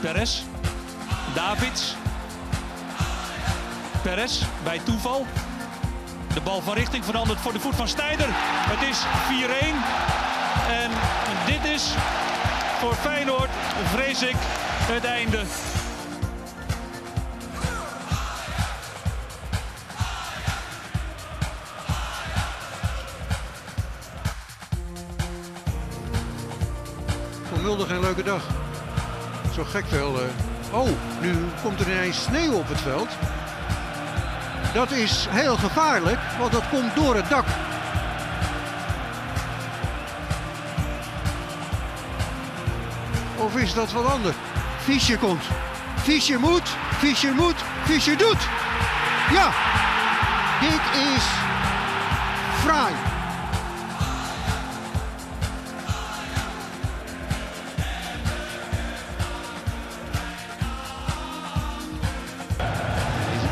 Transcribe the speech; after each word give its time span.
Perez. 0.00 0.42
Davids. 1.34 1.94
Perez 4.02 4.42
bij 4.62 4.78
toeval. 4.78 5.26
De 6.34 6.40
bal 6.40 6.60
van 6.60 6.74
richting 6.74 7.04
verandert 7.04 7.40
voor 7.40 7.52
de 7.52 7.60
voet 7.60 7.74
van 7.74 7.88
Snijder. 7.88 8.26
Het 8.30 8.88
is 8.88 8.98
4-1. 9.00 10.08
En 10.68 10.90
dit 11.46 11.72
is 11.74 11.94
voor 12.78 12.94
Feyenoord, 12.94 13.50
vrees 13.84 14.22
ik, 14.22 14.36
het 14.36 15.04
einde. 15.04 15.44
Voor 27.42 27.86
geen 27.86 28.00
leuke 28.00 28.22
dag. 28.22 28.67
Gek 29.64 29.84
veel. 29.88 30.18
Oh, 30.70 30.88
nu 31.20 31.44
komt 31.62 31.80
er 31.80 31.90
ineens 31.90 32.22
sneeuw 32.22 32.52
op 32.52 32.68
het 32.68 32.80
veld. 32.80 33.08
Dat 34.74 34.90
is 34.90 35.26
heel 35.30 35.56
gevaarlijk, 35.56 36.18
want 36.38 36.52
dat 36.52 36.68
komt 36.70 36.94
door 36.94 37.14
het 37.14 37.28
dak. 37.28 37.44
Of 43.36 43.56
is 43.56 43.74
dat 43.74 43.92
wat 43.92 44.06
anders? 44.06 44.36
Fischer 44.78 45.18
komt. 45.18 45.42
Fischer 45.96 46.40
moet, 46.40 46.68
Fischer 46.98 47.34
moet, 47.34 47.56
Fischer 47.84 48.16
doet. 48.16 48.48
Ja, 49.30 49.52
dit 50.60 50.80
is 51.14 51.24
fraai. 52.64 53.07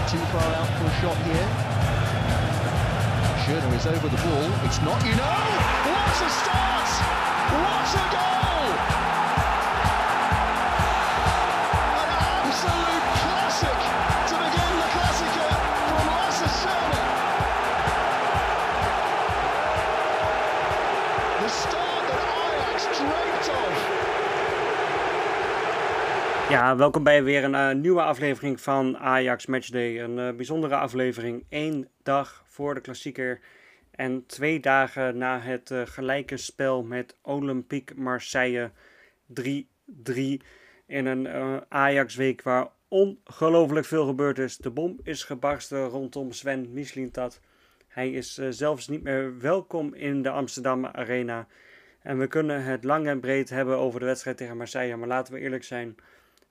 Too 0.08 0.18
far 0.18 0.54
out 0.54 0.68
for 0.78 0.84
a 0.84 0.94
shot 1.00 1.16
here? 1.26 1.48
Schöner 3.42 3.74
is 3.74 3.86
over 3.86 4.08
the 4.08 4.16
ball. 4.16 4.50
It's 4.64 4.80
not, 4.82 5.04
you 5.04 5.16
know. 5.16 5.36
What 5.90 6.22
a 6.22 6.30
start! 6.30 6.88
What 7.50 7.94
a 7.94 8.14
goal! 8.14 8.45
Ja, 26.56 26.76
welkom 26.76 27.02
bij 27.02 27.22
weer 27.22 27.44
een 27.44 27.54
eh, 27.54 27.74
nieuwe 27.74 28.02
aflevering 28.02 28.60
van 28.60 28.98
Ajax 28.98 29.46
Matchday. 29.46 30.02
Een 30.02 30.18
eh, 30.18 30.34
bijzondere 30.34 30.76
aflevering. 30.76 31.44
Eén 31.48 31.88
dag 32.02 32.44
voor 32.46 32.74
de 32.74 32.80
klassieker 32.80 33.40
en 33.90 34.26
twee 34.26 34.60
dagen 34.60 35.18
na 35.18 35.40
het 35.40 35.70
eh, 35.70 35.82
gelijke 35.84 36.36
spel 36.36 36.82
met 36.82 37.16
Olympique 37.22 38.00
Marseille 38.00 38.70
3-3 39.40 39.42
in 40.86 41.06
een 41.06 41.28
Ajax-week 41.68 42.42
waar 42.42 42.68
ongelooflijk 42.88 43.86
veel 43.86 44.06
gebeurd 44.06 44.38
is. 44.38 44.56
De 44.56 44.70
bom 44.70 44.98
is 45.02 45.24
gebarsten 45.24 45.88
rondom 45.88 46.32
Sven 46.32 46.72
Mislintat. 46.72 47.40
Hij 47.88 48.10
is 48.10 48.34
zelfs 48.34 48.88
niet 48.88 49.02
meer 49.02 49.38
welkom 49.38 49.94
in 49.94 50.22
de 50.22 50.30
Amsterdam 50.30 50.86
Arena. 50.86 51.46
En 52.02 52.18
we 52.18 52.26
kunnen 52.26 52.64
het 52.64 52.84
lang 52.84 53.06
en 53.06 53.20
breed 53.20 53.50
hebben 53.50 53.78
over 53.78 54.00
de 54.00 54.06
wedstrijd 54.06 54.36
tegen 54.36 54.56
Marseille, 54.56 54.96
maar 54.96 55.08
laten 55.08 55.34
we 55.34 55.40
eerlijk 55.40 55.64
zijn. 55.64 55.96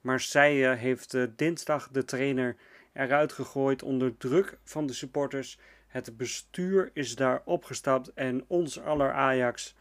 Marseille 0.06 0.76
heeft 0.76 1.14
eh, 1.14 1.24
dinsdag 1.36 1.90
de 1.90 2.06
trainer 2.06 2.56
eruit 2.94 3.32
gegooid 3.32 3.84
onder 3.84 4.18
druk 4.18 4.58
van 4.64 4.86
de 4.86 4.94
supporters. 4.94 5.60
Het 5.88 6.18
bestuur 6.18 6.90
is 6.94 7.16
daar 7.16 7.42
opgestapt 7.46 8.14
en 8.14 8.44
ons 8.48 8.80
aller 8.80 9.12
Ajax, 9.12 9.76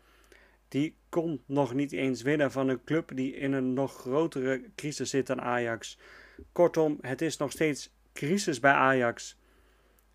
die 0.68 0.96
kon 1.08 1.42
nog 1.46 1.74
niet 1.74 1.92
eens 1.92 2.22
winnen 2.22 2.52
van 2.52 2.68
een 2.68 2.84
club 2.84 3.10
die 3.14 3.34
in 3.34 3.52
een 3.52 3.72
nog 3.72 3.94
grotere 3.94 4.62
crisis 4.74 5.10
zit 5.10 5.26
dan 5.26 5.40
Ajax. 5.40 5.98
Kortom, 6.52 6.98
het 7.00 7.22
is 7.22 7.36
nog 7.36 7.50
steeds 7.50 7.90
crisis 8.12 8.60
bij 8.60 8.72
Ajax. 8.72 9.38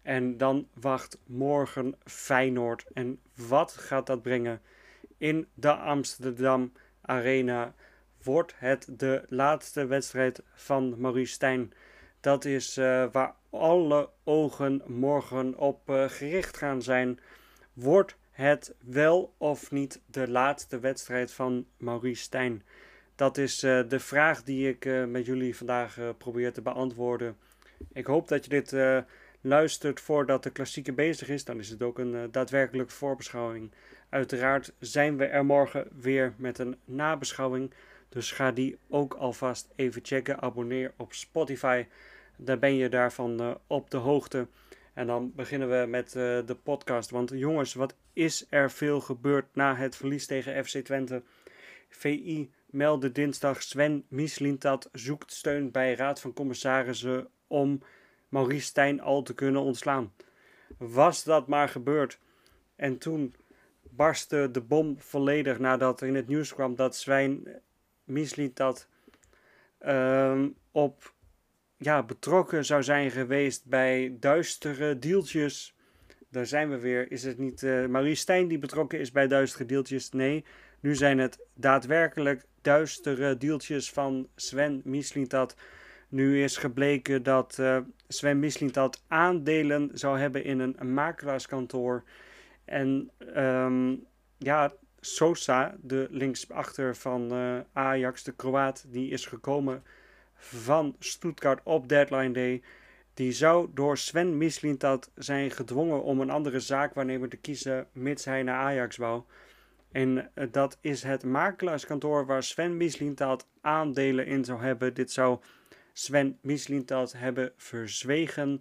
En 0.02 0.38
dan 0.38 0.68
wacht 0.74 1.18
morgen 1.26 1.96
Feyenoord. 2.04 2.86
En 2.94 3.20
wat 3.36 3.72
gaat 3.72 4.08
dat 4.08 4.22
brengen? 4.22 4.62
In 5.18 5.48
de 5.54 5.74
Amsterdam 5.74 6.72
Arena 7.02 7.74
wordt 8.24 8.54
het 8.58 8.88
de 8.98 9.24
laatste 9.28 9.86
wedstrijd 9.86 10.42
van 10.54 10.96
Maurice 10.98 11.34
Stijn. 11.34 11.74
Dat 12.20 12.46
is 12.46 12.78
eh, 12.78 13.06
waar 13.12 13.36
alle 13.50 14.10
ogen 14.24 14.82
morgen 14.86 15.58
op 15.58 15.90
eh, 15.90 16.10
gericht 16.10 16.58
gaan 16.58 16.82
zijn. 16.82 17.20
Wordt 17.74 18.18
het 18.32 18.76
wel 18.80 19.34
of 19.38 19.72
niet 19.72 20.02
de 20.06 20.30
laatste 20.30 20.80
wedstrijd 20.80 21.32
van 21.32 21.66
Maurice 21.78 22.22
Stijn? 22.22 22.64
Dat 23.16 23.38
is 23.38 23.64
eh, 23.64 23.82
de 23.88 24.00
vraag 24.00 24.44
die 24.44 24.70
ik 24.70 24.86
met 25.08 25.26
jullie 25.26 25.56
vandaag 25.56 25.98
probeer 26.18 26.54
te 26.54 26.62
beantwoorden. 26.62 27.38
Ik 27.94 28.06
hoop 28.06 28.28
dat 28.28 28.44
je 28.44 28.50
dit 28.50 28.76
luistert 29.42 30.02
voordat 30.02 30.44
de 30.44 30.50
klassieker 30.50 30.94
bezig 30.94 31.30
is. 31.30 31.46
Dan 31.46 31.60
is 31.60 31.70
het 31.70 31.84
ook 31.84 32.00
een 32.00 32.32
daadwerkelijke 32.32 32.94
voorbeschouwing. 32.94 33.72
Uiteraard 34.10 34.74
zijn 34.80 35.18
we 35.18 35.26
er 35.26 35.46
morgen 35.46 35.88
weer 36.02 36.34
met 36.38 36.60
een 36.60 36.76
nabeschouwing. 36.86 37.72
Dus 38.10 38.32
ga 38.32 38.52
die 38.52 38.78
ook 38.90 39.14
alvast 39.14 39.70
even 39.76 40.02
checken. 40.06 40.42
Abonneer 40.42 40.94
op 40.98 41.14
Spotify. 41.14 41.86
Dan 42.38 42.60
ben 42.60 42.76
je 42.76 42.90
daarvan 42.90 43.40
eh, 43.40 43.56
op 43.68 43.90
de 43.92 43.98
hoogte. 43.98 44.48
En 44.94 45.08
dan 45.08 45.32
beginnen 45.36 45.70
we 45.70 45.88
met 45.88 46.08
eh, 46.08 46.40
de 46.46 46.58
podcast. 46.64 47.10
Want 47.10 47.32
jongens, 47.34 47.74
wat 47.74 47.96
is 48.14 48.46
er 48.50 48.72
veel 48.72 49.02
gebeurd 49.02 49.56
na 49.56 49.76
het 49.76 49.96
verlies 49.96 50.26
tegen 50.26 50.66
FC 50.66 50.78
Twente? 50.78 51.24
VI 51.90 52.52
meldde 52.66 53.12
dinsdag 53.12 53.64
Sven 53.64 54.06
Mislintat 54.08 54.90
zoekt 54.92 55.34
steun 55.34 55.72
bij 55.72 55.96
Raad 55.96 56.20
van 56.20 56.34
Commissarissen 56.34 57.28
om 57.48 57.82
Maurice 58.30 58.66
Stijn 58.66 59.02
al 59.02 59.22
te 59.22 59.34
kunnen 59.34 59.62
ontslaan. 59.62 60.14
Was 60.78 61.24
dat 61.24 61.48
maar 61.48 61.70
gebeurd? 61.70 62.20
En 62.76 62.98
toen 62.98 63.36
barstte 63.84 64.50
de 64.52 64.62
bom 64.62 65.00
volledig 65.00 65.60
nadat 65.60 66.02
er 66.02 66.08
in 66.08 66.16
het 66.16 66.28
nieuws 66.28 66.54
kwam 66.54 66.76
dat 66.76 66.96
Sven 68.10 68.22
Mislintat 68.22 68.88
ehm 69.80 70.50
op 70.72 71.14
ja, 71.78 72.04
betrokken 72.04 72.66
zou 72.66 72.84
zijn 72.84 73.12
geweest 73.12 73.66
bij 73.66 74.18
duistere 74.20 75.00
deeltjes. 75.00 75.76
Daar 76.30 76.46
zijn 76.46 76.70
we 76.70 76.80
weer. 76.80 77.12
Is 77.12 77.24
het 77.24 77.38
niet 77.38 77.64
eh 77.64 77.86
Maurice 77.86 78.22
Stijn 78.22 78.48
die 78.48 78.60
betrokken 78.60 79.00
is 79.00 79.12
bij 79.12 79.28
duistere 79.28 79.66
deeltjes? 79.66 80.12
Nee, 80.12 80.46
nu 80.80 80.96
zijn 80.96 81.18
het 81.18 81.40
daadwerkelijk 81.54 82.46
duistere 82.62 83.38
deeltjes 83.38 83.92
van 83.92 84.28
Sven 84.36 84.82
Mislintat. 84.84 85.56
Nu 86.10 86.44
is 86.44 86.58
gebleken 86.58 87.24
dat 87.24 87.60
eh, 87.60 87.78
Sven 88.08 88.40
Mislintat 88.40 89.04
aandelen 89.08 89.90
zou 89.94 90.20
hebben 90.20 90.44
in 90.44 90.60
een 90.60 90.94
makelaarskantoor. 90.94 92.04
En 92.66 93.12
ehm, 93.34 93.96
ja, 94.38 94.74
Sosa, 95.02 95.76
de 95.82 96.08
linksachter 96.10 96.96
van 96.96 97.32
eh, 97.32 97.60
Ajax, 97.74 98.24
de 98.24 98.32
Kroaat, 98.32 98.86
die 98.88 99.12
is 99.12 99.26
gekomen 99.26 99.84
van 100.36 100.96
Stuttgart 101.00 101.60
op 101.64 101.90
deadline 101.90 102.32
day. 102.32 102.62
Die 103.14 103.32
zou 103.32 103.70
door 103.74 103.98
Sven 103.98 104.38
Mislintat 104.38 105.12
zijn 105.16 105.52
gedwongen 105.52 106.04
om 106.04 106.22
een 106.22 106.30
andere 106.30 106.60
zaakwaarnemer 106.60 107.30
te 107.30 107.38
kiezen, 107.38 107.88
mits 107.92 108.26
hij 108.26 108.44
naar 108.44 108.60
Ajax 108.60 108.98
wou. 108.98 109.24
En 109.92 110.32
eh, 110.34 110.48
dat 110.52 110.78
is 110.82 111.04
het 111.04 111.24
makelaarskantoor 111.24 112.26
waar 112.26 112.44
Sven 112.44 112.78
Mislintat 112.78 113.48
aandelen 113.62 114.26
in 114.26 114.46
zou 114.46 114.62
hebben. 114.62 114.94
Dit 114.94 115.12
zou 115.12 115.40
Sven 115.94 116.38
Mislintat 116.42 117.14
hebben 117.18 117.52
verzwegen 117.58 118.60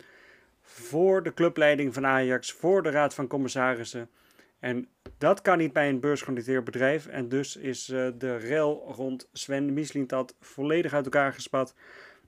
voor 0.63 1.23
de 1.23 1.35
clubleiding 1.35 1.95
van 1.95 2.07
Ajax, 2.07 2.53
voor 2.53 2.83
de 2.83 2.91
raad 2.91 3.15
van 3.15 3.27
commissarissen. 3.27 4.11
En 4.59 4.89
dat 5.19 5.41
kan 5.41 5.59
niet 5.59 5.73
bij 5.73 5.89
een 5.89 6.01
beursgenoteerd 6.01 6.65
bedrijf. 6.65 7.07
En 7.07 7.29
dus 7.29 7.57
is 7.57 7.89
eh, 7.89 8.09
de 8.19 8.37
rel 8.37 8.93
rond 8.97 9.29
Sven 9.33 9.73
Mislintat 9.73 10.35
volledig 10.41 10.93
uit 10.93 11.05
elkaar 11.05 11.33
gespat. 11.33 11.75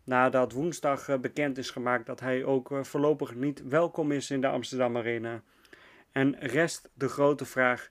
Nadat 0.04 0.52
woensdag 0.52 1.08
eh, 1.08 1.18
bekend 1.18 1.58
is 1.58 1.70
gemaakt 1.70 2.06
dat 2.06 2.20
hij 2.20 2.44
ook 2.44 2.70
eh, 2.72 2.82
voorlopig 2.82 3.34
niet 3.34 3.62
welkom 3.62 4.12
is 4.12 4.30
in 4.30 4.40
de 4.40 4.48
Amsterdam 4.48 4.96
Arena. 4.96 5.42
En 6.12 6.38
rest 6.38 6.90
de 6.94 7.08
grote 7.08 7.44
vraag: 7.44 7.90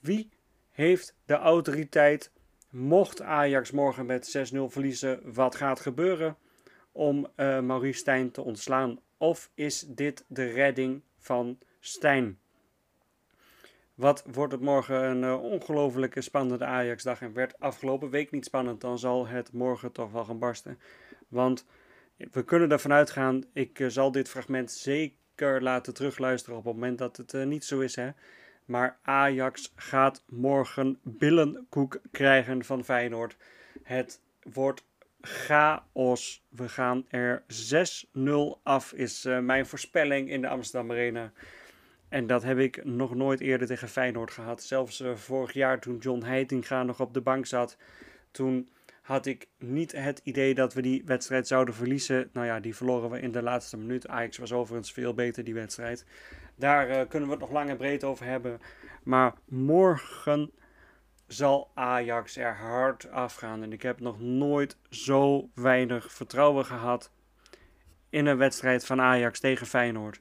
wie 0.00 0.30
heeft 0.70 1.16
de 1.24 1.34
autoriteit, 1.34 2.32
mocht 2.70 3.22
Ajax 3.22 3.70
morgen 3.70 4.06
met 4.06 4.52
6-0 4.54 4.58
verliezen, 4.64 5.20
wat 5.32 5.54
gaat 5.54 5.80
gebeuren 5.80 6.36
om 6.92 7.28
eh, 7.34 7.60
Maurice 7.60 7.98
Stijn 7.98 8.30
te 8.30 8.42
ontslaan? 8.42 9.00
Of 9.16 9.50
is 9.54 9.80
dit 9.88 10.24
de 10.28 10.44
redding 10.44 11.02
van 11.18 11.58
Stijn? 11.80 12.38
Wat 13.98 14.24
wordt 14.32 14.52
het 14.52 14.60
morgen 14.60 15.24
een 15.24 15.92
uh, 16.06 16.22
spannende 16.22 16.64
Ajax-dag 16.64 17.20
en 17.20 17.32
werd 17.32 17.60
afgelopen 17.60 18.10
week 18.10 18.30
niet 18.30 18.44
spannend, 18.44 18.80
dan 18.80 18.98
zal 18.98 19.26
het 19.26 19.52
morgen 19.52 19.92
toch 19.92 20.12
wel 20.12 20.24
gaan 20.24 20.38
barsten. 20.38 20.78
Want 21.28 21.66
we 22.16 22.44
kunnen 22.44 22.70
ervan 22.70 22.92
uitgaan, 22.92 23.44
ik 23.52 23.78
uh, 23.78 23.88
zal 23.88 24.12
dit 24.12 24.28
fragment 24.28 24.70
zeker 24.70 25.62
laten 25.62 25.94
terugluisteren 25.94 26.58
op 26.58 26.64
het 26.64 26.74
moment 26.74 26.98
dat 26.98 27.16
het 27.16 27.32
uh, 27.32 27.44
niet 27.44 27.64
zo 27.64 27.80
is. 27.80 27.96
Hè? 27.96 28.10
Maar 28.64 28.98
Ajax 29.02 29.72
gaat 29.76 30.24
morgen 30.26 30.98
billenkoek 31.02 32.00
krijgen 32.10 32.64
van 32.64 32.84
Feyenoord. 32.84 33.36
Het 33.82 34.20
wordt 34.52 34.84
chaos. 35.20 36.44
We 36.48 36.68
gaan 36.68 37.04
er 37.08 37.42
6-0 38.18 38.62
af, 38.62 38.92
is 38.92 39.24
mijn 39.40 39.66
voorspelling 39.66 40.30
in 40.30 40.40
de 40.40 40.48
Amsterdam 40.48 40.90
Arena. 40.90 41.32
En 42.08 42.26
dat 42.26 42.42
heb 42.42 42.58
ik 42.58 42.84
nog 42.84 43.14
nooit 43.14 43.40
eerder 43.40 43.66
tegen 43.66 43.88
Feyenoord 43.88 44.30
gehad. 44.30 44.62
Zelfs 44.62 45.00
uh, 45.00 45.14
vorig 45.14 45.52
jaar 45.52 45.80
toen 45.80 45.96
John 45.98 46.24
Heitinga 46.24 46.82
nog 46.82 47.00
op 47.00 47.14
de 47.14 47.20
bank 47.20 47.46
zat. 47.46 47.76
Toen 48.30 48.68
had 49.02 49.26
ik 49.26 49.48
niet 49.58 49.92
het 49.92 50.20
idee 50.24 50.54
dat 50.54 50.74
we 50.74 50.82
die 50.82 51.02
wedstrijd 51.04 51.46
zouden 51.46 51.74
verliezen. 51.74 52.30
Nou 52.32 52.46
ja, 52.46 52.60
die 52.60 52.76
verloren 52.76 53.10
we 53.10 53.20
in 53.20 53.32
de 53.32 53.42
laatste 53.42 53.76
minuut. 53.76 54.08
Ajax 54.08 54.38
was 54.38 54.52
overigens 54.52 54.92
veel 54.92 55.14
beter 55.14 55.44
die 55.44 55.54
wedstrijd. 55.54 56.06
Daar 56.54 56.88
uh, 56.88 57.00
kunnen 57.08 57.28
we 57.28 57.34
het 57.34 57.44
nog 57.44 57.52
lang 57.52 57.70
en 57.70 57.76
breed 57.76 58.04
over 58.04 58.26
hebben. 58.26 58.60
Maar 59.02 59.34
morgen 59.44 60.50
zal 61.26 61.70
Ajax 61.74 62.36
er 62.36 62.56
hard 62.56 63.10
afgaan. 63.10 63.62
En 63.62 63.72
ik 63.72 63.82
heb 63.82 64.00
nog 64.00 64.20
nooit 64.20 64.76
zo 64.90 65.50
weinig 65.54 66.12
vertrouwen 66.12 66.64
gehad 66.64 67.12
in 68.10 68.26
een 68.26 68.36
wedstrijd 68.36 68.86
van 68.86 69.00
Ajax 69.00 69.40
tegen 69.40 69.66
Feyenoord. 69.66 70.20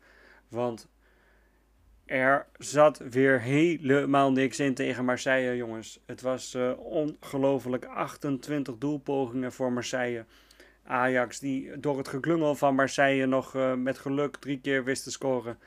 Want 0.49 0.89
er 2.07 2.45
zat 2.57 2.97
weer 3.09 3.41
helemaal 3.41 4.31
niks 4.31 4.59
in 4.59 4.73
tegen 4.73 5.05
Marseille, 5.05 5.55
jongens. 5.55 5.99
Het 6.05 6.21
was 6.21 6.55
uh, 6.55 6.71
ongelooflijk 6.79 7.85
28 7.85 8.77
doelpogingen 8.77 9.51
voor 9.51 9.71
Marseille. 9.71 10.25
Ajax 10.83 11.39
die 11.39 11.79
door 11.79 11.97
het 11.97 12.07
geklungel 12.07 12.55
van 12.55 12.75
Marseille 12.75 13.25
nog 13.25 13.55
uh, 13.55 13.73
met 13.73 13.97
geluk 13.97 14.35
drie 14.35 14.59
keer 14.59 14.83
wist 14.83 15.03
te 15.03 15.11
scoren. 15.11 15.59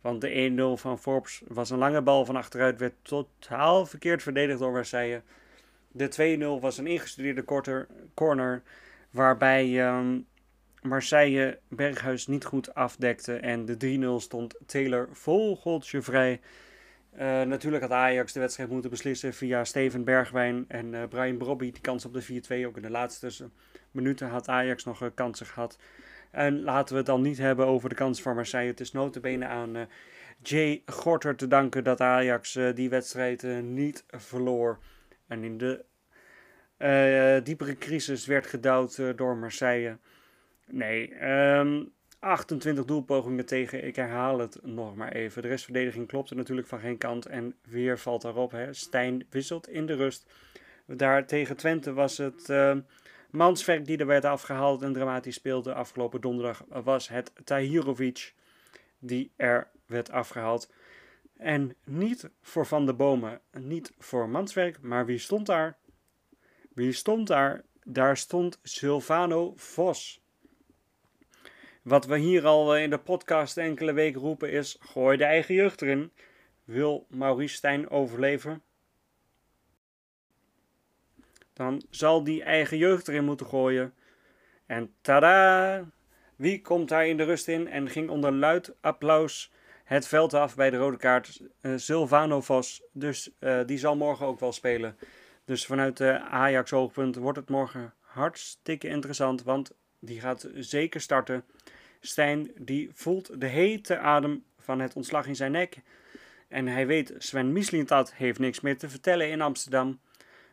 Want 0.00 0.20
de 0.20 0.74
1-0 0.76 0.80
van 0.80 0.98
Forbes 0.98 1.42
was 1.48 1.70
een 1.70 1.78
lange 1.78 2.02
bal 2.02 2.24
van 2.24 2.36
achteruit, 2.36 2.78
werd 2.78 2.94
totaal 3.02 3.86
verkeerd 3.86 4.22
verdedigd 4.22 4.58
door 4.58 4.72
Marseille. 4.72 5.22
De 5.92 6.58
2-0 6.58 6.60
was 6.60 6.78
een 6.78 6.86
ingestudeerde 6.86 7.42
korter, 7.42 7.86
corner, 8.14 8.62
waarbij 9.10 9.88
um, 9.88 10.26
Marseille 10.82 11.58
Berghuis 11.68 12.26
niet 12.26 12.44
goed 12.44 12.74
afdekte. 12.74 13.34
En 13.34 13.64
de 13.64 13.98
3-0 14.20 14.22
stond 14.22 14.54
Taylor 14.66 15.08
vogeltje 15.12 16.02
vrij. 16.02 16.40
Uh, 17.14 17.20
natuurlijk 17.42 17.82
had 17.82 17.92
Ajax 17.92 18.32
de 18.32 18.40
wedstrijd 18.40 18.70
moeten 18.70 18.90
beslissen 18.90 19.34
via 19.34 19.64
Steven 19.64 20.04
Bergwijn 20.04 20.64
en 20.68 20.92
uh, 20.92 21.02
Brian 21.08 21.36
Brobby. 21.36 21.70
Die 21.70 21.80
kans 21.80 22.04
op 22.04 22.12
de 22.12 22.22
4-2. 22.22 22.66
Ook 22.66 22.76
in 22.76 22.82
de 22.82 22.90
laatste 22.90 23.50
minuten 23.90 24.28
had 24.28 24.48
Ajax 24.48 24.84
nog 24.84 25.02
uh, 25.02 25.08
kansen 25.14 25.46
gehad. 25.46 25.78
En 26.30 26.62
laten 26.62 26.92
we 26.92 26.96
het 26.96 27.06
dan 27.06 27.22
niet 27.22 27.38
hebben 27.38 27.66
over 27.66 27.88
de 27.88 27.94
kans 27.94 28.22
van 28.22 28.34
Marseille. 28.34 28.70
Het 28.70 28.80
is 28.80 28.92
notabene 28.92 29.46
aan 29.46 29.88
Jay 30.42 30.82
Gorter 30.86 31.36
te 31.36 31.46
danken 31.46 31.84
dat 31.84 32.00
Ajax 32.00 32.58
die 32.74 32.90
wedstrijd 32.90 33.62
niet 33.62 34.04
verloor. 34.08 34.78
En 35.26 35.44
in 35.44 35.58
de 35.58 35.84
diepere 37.44 37.78
crisis 37.78 38.26
werd 38.26 38.46
gedouwd 38.46 39.16
door 39.16 39.36
Marseille. 39.36 39.98
Nee, 40.70 41.28
um, 41.28 41.92
28 42.18 42.84
doelpogingen 42.84 43.46
tegen, 43.46 43.84
ik 43.84 43.96
herhaal 43.96 44.38
het 44.38 44.58
nog 44.62 44.94
maar 44.94 45.12
even. 45.12 45.42
De 45.42 45.48
restverdediging 45.48 46.06
klopte 46.06 46.34
natuurlijk 46.34 46.68
van 46.68 46.78
geen 46.78 46.98
kant 46.98 47.26
en 47.26 47.54
weer 47.68 47.98
valt 47.98 48.22
daarop. 48.22 48.50
Hè. 48.50 48.72
Stijn 48.72 49.26
wisselt 49.30 49.68
in 49.68 49.86
de 49.86 49.94
rust. 49.94 50.30
Daar 50.86 51.26
tegen 51.26 51.56
Twente 51.56 51.92
was 51.92 52.18
het 52.18 52.48
Manswerk 53.30 53.86
die 53.86 53.98
er 53.98 54.06
werd 54.06 54.24
afgehaald 54.24 54.82
en 54.82 54.92
dramatisch 54.92 55.34
speelde 55.34 55.74
afgelopen 55.74 56.20
donderdag 56.20 56.64
was 56.68 57.08
het 57.08 57.32
Tahirovic 57.44 58.34
die 58.98 59.32
er 59.36 59.70
werd 59.86 60.10
afgehaald. 60.10 60.72
En 61.36 61.76
niet 61.84 62.30
voor 62.42 62.66
Van 62.66 62.86
de 62.86 62.94
Bomen, 62.94 63.40
niet 63.58 63.92
voor 63.98 64.28
Manswerk, 64.28 64.80
maar 64.80 65.06
wie 65.06 65.18
stond 65.18 65.46
daar? 65.46 65.78
Wie 66.74 66.92
stond 66.92 67.26
daar? 67.26 67.64
Daar 67.84 68.16
stond 68.16 68.58
Silvano 68.62 69.52
Vos. 69.56 70.22
Wat 71.82 72.06
we 72.06 72.18
hier 72.18 72.46
al 72.46 72.76
in 72.76 72.90
de 72.90 72.98
podcast 72.98 73.56
enkele 73.56 73.92
weken 73.92 74.20
roepen 74.20 74.50
is: 74.50 74.76
gooi 74.80 75.16
de 75.16 75.24
eigen 75.24 75.54
jeugd 75.54 75.82
erin. 75.82 76.12
Wil 76.64 77.06
Maurice 77.08 77.54
Stijn 77.54 77.90
overleven? 77.90 78.62
dan 81.60 81.82
zal 81.90 82.24
die 82.24 82.42
eigen 82.42 82.78
jeugd 82.78 83.08
erin 83.08 83.24
moeten 83.24 83.46
gooien. 83.46 83.94
En 84.66 84.94
tada! 85.00 85.84
Wie 86.36 86.60
komt 86.60 86.88
daar 86.88 87.06
in 87.06 87.16
de 87.16 87.24
rust 87.24 87.48
in 87.48 87.68
en 87.68 87.88
ging 87.88 88.10
onder 88.10 88.32
luid 88.32 88.74
applaus 88.80 89.52
het 89.84 90.06
veld 90.06 90.34
af 90.34 90.54
bij 90.54 90.70
de 90.70 90.76
rode 90.76 90.96
kaart? 90.96 91.40
Uh, 91.62 91.72
Silvano 91.76 92.40
Vos. 92.40 92.82
Dus 92.92 93.30
uh, 93.40 93.60
die 93.66 93.78
zal 93.78 93.96
morgen 93.96 94.26
ook 94.26 94.40
wel 94.40 94.52
spelen. 94.52 94.96
Dus 95.44 95.66
vanuit 95.66 95.96
de 95.96 96.20
Ajax 96.20 96.72
oogpunt 96.72 97.16
wordt 97.16 97.38
het 97.38 97.48
morgen 97.48 97.94
hartstikke 98.00 98.88
interessant, 98.88 99.42
want 99.42 99.72
die 100.00 100.20
gaat 100.20 100.48
zeker 100.54 101.00
starten. 101.00 101.44
Stijn 102.00 102.50
die 102.58 102.90
voelt 102.92 103.40
de 103.40 103.46
hete 103.46 103.98
adem 103.98 104.44
van 104.58 104.80
het 104.80 104.94
ontslag 104.94 105.26
in 105.26 105.36
zijn 105.36 105.52
nek. 105.52 105.76
En 106.48 106.66
hij 106.66 106.86
weet, 106.86 107.14
Sven 107.18 107.52
Mislintat 107.52 108.14
heeft 108.14 108.38
niks 108.38 108.60
meer 108.60 108.78
te 108.78 108.88
vertellen 108.88 109.30
in 109.30 109.40
Amsterdam. 109.40 110.00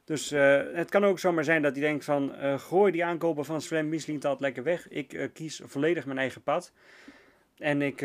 Dus 0.03 0.31
uh, 0.31 0.61
het 0.73 0.89
kan 0.89 1.05
ook 1.05 1.19
zomaar 1.19 1.43
zijn 1.43 1.61
dat 1.61 1.71
hij 1.75 1.81
denkt 1.81 2.05
van 2.05 2.35
uh, 2.35 2.59
gooi 2.59 2.91
die 2.91 3.05
aankopen 3.05 3.45
van 3.45 3.61
Sven 3.61 3.89
Mislintat 3.89 4.39
lekker 4.39 4.63
weg. 4.63 4.89
Ik 4.89 5.13
uh, 5.13 5.27
kies 5.33 5.61
volledig 5.63 6.05
mijn 6.05 6.17
eigen 6.17 6.41
pad. 6.41 6.71
En 7.57 7.81
ik 7.81 7.99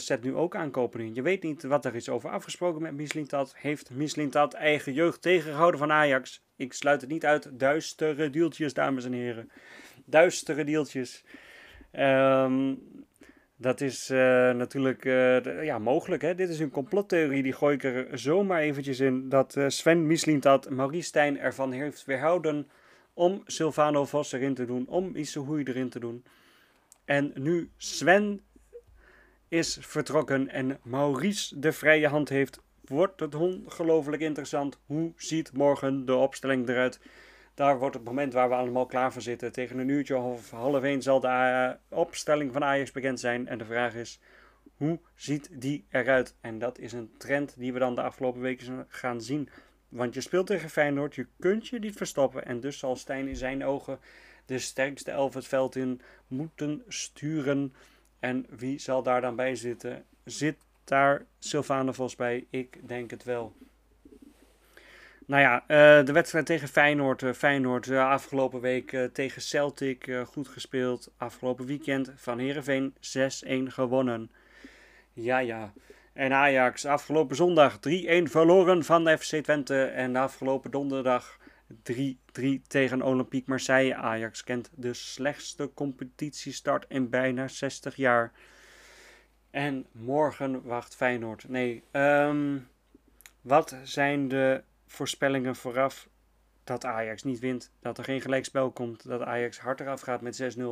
zet 0.00 0.22
nu 0.22 0.34
ook 0.34 0.56
aankopen 0.56 1.00
in. 1.00 1.14
Je 1.14 1.22
weet 1.22 1.42
niet 1.42 1.62
wat 1.62 1.84
er 1.84 1.94
is 1.94 2.08
over 2.08 2.30
afgesproken 2.30 2.82
met 2.82 2.94
Mislintat. 2.94 3.54
Heeft 3.56 3.90
Mislintat 3.90 4.54
eigen 4.54 4.92
jeugd 4.92 5.22
tegengehouden 5.22 5.80
van 5.80 5.92
Ajax? 5.92 6.42
Ik 6.56 6.72
sluit 6.72 7.00
het 7.00 7.10
niet 7.10 7.24
uit. 7.24 7.48
Duistere 7.52 8.30
deeltjes, 8.30 8.74
dames 8.74 9.04
en 9.04 9.12
heren. 9.12 9.50
Duistere 10.04 10.64
deeltjes. 10.64 11.24
Um, 11.92 12.78
dat 13.56 13.80
is 13.80 14.10
uh, 14.10 14.18
natuurlijk 14.50 15.04
uh, 15.04 15.64
ja, 15.64 15.78
mogelijk. 15.78 16.22
Hè? 16.22 16.34
Dit 16.34 16.48
is 16.48 16.58
een 16.58 16.70
complottheorie, 16.70 17.42
die 17.42 17.52
gooi 17.52 17.74
ik 17.74 17.84
er 17.84 18.18
zomaar 18.18 18.60
eventjes 18.60 19.00
in. 19.00 19.28
Dat 19.28 19.56
uh, 19.56 19.64
Sven 19.68 20.06
Mislintat 20.06 20.70
Maurice 20.70 21.06
Stijn 21.06 21.38
ervan 21.38 21.72
heeft 21.72 22.04
weerhouden 22.04 22.68
om 23.14 23.42
Silvano 23.46 24.04
Vos 24.04 24.32
erin 24.32 24.54
te 24.54 24.64
doen. 24.64 24.86
Om 24.88 25.16
Issehoei 25.16 25.64
erin 25.64 25.88
te 25.88 26.00
doen. 26.00 26.24
En 27.04 27.32
nu 27.34 27.70
Sven 27.76 28.40
is 29.48 29.78
vertrokken 29.80 30.48
en 30.48 30.78
Maurice 30.82 31.58
de 31.58 31.72
vrije 31.72 32.08
hand 32.08 32.28
heeft, 32.28 32.60
wordt 32.84 33.20
het 33.20 33.34
ongelooflijk 33.34 34.22
interessant. 34.22 34.78
Hoe 34.86 35.12
ziet 35.16 35.52
morgen 35.52 36.06
de 36.06 36.14
opstelling 36.14 36.68
eruit? 36.68 37.00
Daar 37.54 37.78
wordt 37.78 37.94
het 37.94 38.04
moment 38.04 38.32
waar 38.32 38.48
we 38.48 38.54
allemaal 38.54 38.86
klaar 38.86 39.12
voor 39.12 39.22
zitten. 39.22 39.52
Tegen 39.52 39.78
een 39.78 39.88
uurtje 39.88 40.16
of 40.16 40.50
half 40.50 40.82
één 40.82 41.02
zal 41.02 41.20
de 41.20 41.26
uh, 41.28 41.98
opstelling 41.98 42.52
van 42.52 42.64
Ajax 42.64 42.92
bekend 42.92 43.20
zijn. 43.20 43.48
En 43.48 43.58
de 43.58 43.64
vraag 43.64 43.94
is, 43.94 44.20
hoe 44.76 44.98
ziet 45.14 45.48
die 45.52 45.86
eruit? 45.90 46.34
En 46.40 46.58
dat 46.58 46.78
is 46.78 46.92
een 46.92 47.14
trend 47.18 47.54
die 47.58 47.72
we 47.72 47.78
dan 47.78 47.94
de 47.94 48.02
afgelopen 48.02 48.40
weken 48.40 48.86
gaan 48.88 49.20
zien. 49.20 49.48
Want 49.88 50.14
je 50.14 50.20
speelt 50.20 50.46
tegen 50.46 50.70
Feyenoord, 50.70 51.14
je 51.14 51.26
kunt 51.38 51.68
je 51.68 51.78
niet 51.78 51.96
verstoppen. 51.96 52.44
En 52.46 52.60
dus 52.60 52.78
zal 52.78 52.96
Stijn 52.96 53.28
in 53.28 53.36
zijn 53.36 53.64
ogen 53.64 53.98
de 54.46 54.58
sterkste 54.58 55.10
elf 55.10 55.34
het 55.34 55.46
veld 55.46 55.76
in 55.76 56.00
moeten 56.26 56.82
sturen. 56.88 57.74
En 58.18 58.46
wie 58.48 58.78
zal 58.78 59.02
daar 59.02 59.20
dan 59.20 59.36
bij 59.36 59.54
zitten? 59.54 60.04
Zit 60.24 60.56
daar 60.84 61.26
Sylvane 61.38 61.92
Vos 61.92 62.16
bij? 62.16 62.46
Ik 62.50 62.88
denk 62.88 63.10
het 63.10 63.24
wel. 63.24 63.52
Nou 65.26 65.42
ja, 65.42 65.62
uh, 65.62 66.06
de 66.06 66.12
wedstrijd 66.12 66.46
tegen 66.46 66.68
Feyenoord. 66.68 67.22
Uh, 67.22 67.32
Feyenoord 67.32 67.86
uh, 67.86 68.08
afgelopen 68.08 68.60
week 68.60 68.96
tegen 69.12 69.42
Celtic 69.42 70.24
goed 70.26 70.48
gespeeld. 70.48 71.12
Afgelopen 71.16 71.66
weekend 71.66 72.12
van 72.16 72.38
Herenveen 72.38 72.94
6-1 72.94 72.98
gewonnen. 73.66 74.30
Ja, 75.12 75.38
ja. 75.38 75.72
En 76.12 76.32
Ajax 76.32 76.86
afgelopen 76.86 77.36
zondag 77.36 77.76
3-1 77.76 77.80
verloren 78.22 78.84
van 78.84 79.04
de 79.04 79.18
FC 79.18 79.34
Twente. 79.34 79.84
En 79.84 80.16
afgelopen 80.16 80.70
donderdag 80.70 81.38
3-3 81.72 82.44
tegen 82.66 83.02
Olympique 83.02 83.50
Marseille. 83.50 83.94
Ajax 83.94 84.44
kent 84.44 84.70
de 84.74 84.94
slechtste 84.94 85.70
competitiestart 85.74 86.84
in 86.88 87.10
bijna 87.10 87.48
60 87.48 87.96
jaar. 87.96 88.32
En 89.50 89.86
morgen 89.92 90.62
wacht 90.62 90.96
Feyenoord. 90.96 91.48
Nee, 91.48 91.82
um, 91.92 92.68
wat 93.40 93.76
zijn 93.82 94.28
de 94.28 94.62
voorspellingen 94.94 95.56
vooraf 95.56 96.08
dat 96.64 96.84
Ajax 96.84 97.22
niet 97.22 97.38
wint, 97.38 97.72
dat 97.80 97.98
er 97.98 98.04
geen 98.04 98.20
gelijkspel 98.20 98.70
komt, 98.70 99.08
dat 99.08 99.22
Ajax 99.22 99.58
hard 99.58 99.80
eraf 99.80 100.00
gaat 100.00 100.20
met 100.20 100.56
6-0. 100.58 100.64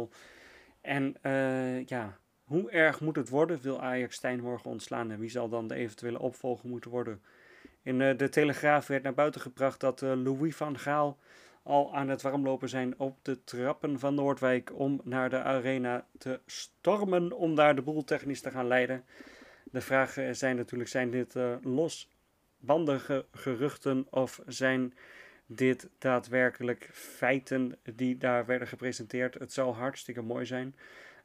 En 0.80 1.16
uh, 1.22 1.86
ja, 1.86 2.18
hoe 2.44 2.70
erg 2.70 3.00
moet 3.00 3.16
het 3.16 3.28
worden? 3.28 3.60
Wil 3.62 3.80
Ajax 3.80 4.16
Stijn 4.16 4.40
morgen 4.40 4.70
ontslaan 4.70 5.10
en 5.10 5.18
wie 5.18 5.30
zal 5.30 5.48
dan 5.48 5.68
de 5.68 5.74
eventuele 5.74 6.18
opvolger 6.18 6.68
moeten 6.68 6.90
worden? 6.90 7.22
In 7.82 7.98
de 7.98 8.28
Telegraaf 8.28 8.86
werd 8.86 9.02
naar 9.02 9.14
buiten 9.14 9.40
gebracht 9.40 9.80
dat 9.80 10.00
Louis 10.00 10.56
van 10.56 10.78
Gaal 10.78 11.18
al 11.62 11.94
aan 11.94 12.08
het 12.08 12.22
warmlopen 12.22 12.68
zijn 12.68 12.98
op 12.98 13.18
de 13.22 13.44
trappen 13.44 13.98
van 13.98 14.14
Noordwijk 14.14 14.78
om 14.78 15.00
naar 15.04 15.30
de 15.30 15.42
arena 15.42 16.06
te 16.18 16.40
stormen 16.46 17.32
om 17.32 17.54
daar 17.54 17.74
de 17.74 17.82
boel 17.82 18.04
technisch 18.04 18.40
te 18.40 18.50
gaan 18.50 18.66
leiden. 18.66 19.04
De 19.64 19.80
vraag 19.80 20.18
zijn 20.32 20.56
natuurlijk, 20.56 20.90
zijn 20.90 21.10
dit 21.10 21.34
uh, 21.34 21.56
losbandige 22.62 23.26
geruchten 23.32 24.06
of 24.10 24.40
zijn 24.46 24.94
dit 25.46 25.88
daadwerkelijk 25.98 26.88
feiten 26.92 27.78
die 27.94 28.18
daar 28.18 28.46
werden 28.46 28.68
gepresenteerd? 28.68 29.34
Het 29.34 29.52
zou 29.52 29.74
hartstikke 29.74 30.22
mooi 30.22 30.46
zijn. 30.46 30.76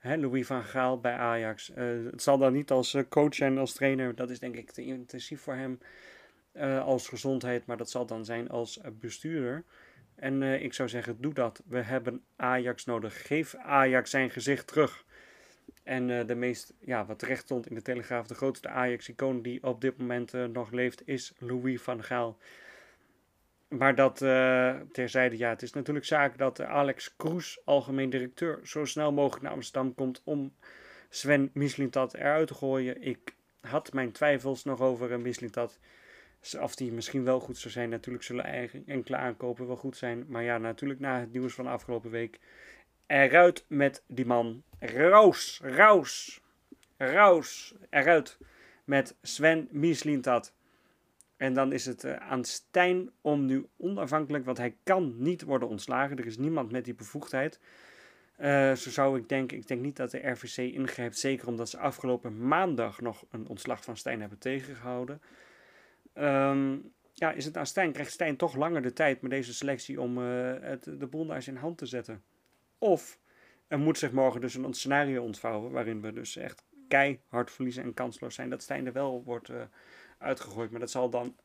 Louis 0.01 0.47
van 0.47 0.63
Gaal 0.63 0.99
bij 0.99 1.13
Ajax. 1.13 1.69
Uh, 1.69 1.77
het 2.11 2.21
zal 2.21 2.37
dan 2.37 2.53
niet 2.53 2.71
als 2.71 2.93
eh, 2.93 3.03
coach 3.09 3.35
zijn, 3.35 3.57
als 3.57 3.73
trainer. 3.73 4.15
Dat 4.15 4.29
is 4.29 4.39
denk 4.39 4.55
ik 4.55 4.71
te 4.71 4.85
intensief 4.85 5.41
voor 5.41 5.55
hem 5.55 5.79
als 6.83 7.07
gezondheid. 7.07 7.65
Maar 7.65 7.77
dat 7.77 7.89
zal 7.89 8.05
dan 8.05 8.25
zijn 8.25 8.49
als 8.49 8.79
bestuurder. 8.99 9.63
En 10.15 10.43
ik 10.43 10.73
zou 10.73 10.89
zeggen, 10.89 11.21
doe 11.21 11.33
dat. 11.33 11.61
We 11.67 11.81
hebben 11.81 12.23
Ajax 12.35 12.85
nodig. 12.85 13.27
Geef 13.27 13.55
Ajax 13.55 14.09
zijn 14.09 14.29
gezicht 14.29 14.67
terug. 14.67 15.05
En 15.87 16.09
uh, 16.09 16.27
de 16.27 16.35
meest, 16.35 16.73
ja, 16.79 17.05
wat 17.05 17.19
terecht 17.19 17.43
stond 17.43 17.67
in 17.67 17.75
de 17.75 17.81
Telegraaf, 17.81 18.27
de 18.27 18.35
grootste 18.35 18.67
Ajax-icoon 18.67 19.41
die 19.41 19.63
op 19.63 19.81
dit 19.81 19.97
moment 19.97 20.33
uh, 20.33 20.45
nog 20.45 20.71
leeft, 20.71 21.07
is 21.07 21.33
Louis 21.37 21.81
van 21.81 22.03
Gaal. 22.03 22.37
Maar 23.67 23.95
dat 23.95 24.17
terzijde, 24.91 25.37
ja, 25.37 25.49
het 25.49 25.61
is 25.61 25.73
natuurlijk 25.73 26.05
zaak 26.05 26.37
dat 26.37 26.61
Alex 26.61 27.15
Kroes, 27.15 27.61
algemeen 27.65 28.09
directeur, 28.09 28.59
zo 28.63 28.85
snel 28.85 29.11
mogelijk 29.11 29.43
naar 29.43 29.51
Amsterdam 29.51 29.95
komt 29.95 30.21
om 30.23 30.53
Sven 31.09 31.49
Mislintat 31.53 32.13
eruit 32.13 32.47
te 32.47 32.53
gooien. 32.53 33.01
Ik 33.01 33.35
had 33.61 33.93
mijn 33.93 34.11
twijfels 34.11 34.63
nog 34.63 34.81
over 34.81 35.19
Mislintat. 35.19 35.79
Of 36.59 36.75
die 36.75 36.91
misschien 36.91 37.23
wel 37.23 37.39
goed 37.39 37.57
zou 37.57 37.73
zijn. 37.73 37.89
Natuurlijk 37.89 38.23
zullen 38.23 38.69
enkele 38.85 39.17
aankopen 39.17 39.67
wel 39.67 39.75
goed 39.75 39.97
zijn. 39.97 40.25
Maar 40.27 40.43
ja, 40.43 40.57
natuurlijk 40.57 40.99
na 40.99 41.19
het 41.19 41.31
nieuws 41.31 41.53
van 41.53 41.67
afgelopen 41.67 42.11
week. 42.11 42.39
Eruit 43.07 43.65
met 43.67 44.03
die 44.07 44.25
man. 44.25 44.63
Raus, 44.79 45.59
raus, 45.63 46.41
raus. 46.97 47.75
Eruit 47.89 48.37
met 48.83 49.15
Sven 49.21 49.67
Mislintat. 49.71 50.53
En 51.37 51.53
dan 51.53 51.71
is 51.71 51.85
het 51.85 52.03
uh, 52.03 52.15
aan 52.15 52.43
Stijn 52.43 53.09
om 53.21 53.45
nu 53.45 53.65
onafhankelijk, 53.77 54.45
want 54.45 54.57
hij 54.57 54.75
kan 54.83 55.15
niet 55.17 55.41
worden 55.41 55.69
ontslagen. 55.69 56.17
Er 56.17 56.25
is 56.25 56.37
niemand 56.37 56.71
met 56.71 56.85
die 56.85 56.95
bevoegdheid. 56.95 57.59
Uh, 58.39 58.73
zo 58.73 58.89
zou 58.89 59.17
ik 59.17 59.29
denken, 59.29 59.57
ik 59.57 59.67
denk 59.67 59.81
niet 59.81 59.95
dat 59.95 60.11
de 60.11 60.29
RVC 60.29 60.57
ingrijpt. 60.57 61.17
Zeker 61.17 61.47
omdat 61.47 61.69
ze 61.69 61.77
afgelopen 61.77 62.47
maandag 62.47 63.01
nog 63.01 63.25
een 63.31 63.47
ontslag 63.47 63.83
van 63.83 63.97
Stijn 63.97 64.19
hebben 64.19 64.37
tegengehouden. 64.37 65.21
Um, 66.13 66.91
ja, 67.13 67.31
is 67.31 67.45
het 67.45 67.57
aan 67.57 67.65
Stijn, 67.65 67.91
krijgt 67.91 68.11
Stijn 68.11 68.37
toch 68.37 68.55
langer 68.55 68.81
de 68.81 68.93
tijd 68.93 69.21
met 69.21 69.31
deze 69.31 69.53
selectie 69.53 70.01
om 70.01 70.17
uh, 70.17 70.53
het, 70.61 70.83
de 70.83 71.07
boel 71.07 71.41
zijn 71.41 71.57
hand 71.57 71.77
te 71.77 71.85
zetten. 71.85 72.23
Of 72.77 73.19
er 73.67 73.79
moet 73.79 73.97
zich 73.97 74.11
morgen 74.11 74.41
dus 74.41 74.55
een 74.55 74.73
scenario 74.73 75.23
ontvouwen 75.23 75.71
waarin 75.71 76.01
we 76.01 76.13
dus 76.13 76.35
echt 76.35 76.63
keihard 76.87 77.51
verliezen 77.51 77.83
en 77.83 77.93
kansloos 77.93 78.35
zijn. 78.35 78.49
Dat 78.49 78.61
Stijn 78.61 78.91
wel 78.91 79.23
wordt 79.23 79.49
uh, 79.49 79.61
uitgegooid, 80.17 80.71
maar 80.71 80.79
dat 80.79 80.91
zal 80.91 81.09
dan 81.09 81.35